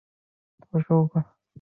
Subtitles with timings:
[0.71, 1.23] 南克赖。